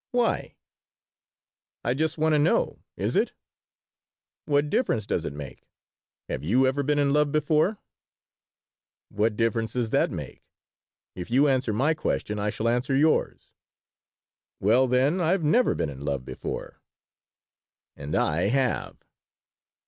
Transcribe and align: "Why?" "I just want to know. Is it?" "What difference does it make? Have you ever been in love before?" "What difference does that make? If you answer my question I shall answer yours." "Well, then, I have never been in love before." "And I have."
"Why?" 0.09 0.55
"I 1.83 1.93
just 1.93 2.17
want 2.17 2.33
to 2.33 2.39
know. 2.39 2.79
Is 2.97 3.15
it?" 3.15 3.33
"What 4.45 4.71
difference 4.71 5.05
does 5.05 5.25
it 5.25 5.31
make? 5.33 5.67
Have 6.27 6.43
you 6.43 6.65
ever 6.65 6.81
been 6.81 6.97
in 6.97 7.13
love 7.13 7.31
before?" 7.31 7.77
"What 9.09 9.37
difference 9.37 9.73
does 9.73 9.91
that 9.91 10.09
make? 10.09 10.43
If 11.13 11.29
you 11.29 11.47
answer 11.47 11.71
my 11.71 11.93
question 11.93 12.39
I 12.39 12.49
shall 12.49 12.67
answer 12.67 12.95
yours." 12.95 13.51
"Well, 14.59 14.87
then, 14.87 15.21
I 15.21 15.33
have 15.33 15.43
never 15.43 15.75
been 15.75 15.91
in 15.91 16.03
love 16.03 16.25
before." 16.25 16.81
"And 17.95 18.15
I 18.15 18.47
have." 18.47 19.05